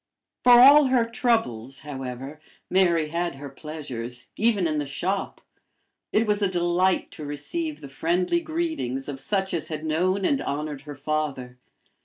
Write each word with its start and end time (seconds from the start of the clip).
For 0.43 0.53
all 0.53 0.85
her 0.85 1.05
troubles, 1.05 1.81
however, 1.81 2.39
Mary 2.71 3.09
had 3.09 3.35
her 3.35 3.49
pleasures, 3.51 4.29
even 4.35 4.65
in 4.65 4.79
the 4.79 4.85
shop. 4.87 5.41
It 6.11 6.25
was 6.25 6.41
a 6.41 6.47
delight 6.49 7.11
to 7.11 7.23
receive 7.23 7.81
the 7.81 7.87
friendly 7.87 8.39
greetings 8.39 9.07
of 9.07 9.19
such 9.19 9.53
as 9.53 9.67
had 9.67 9.83
known 9.83 10.25
and 10.25 10.41
honored 10.41 10.81
her 10.89 10.95
father. 10.95 11.59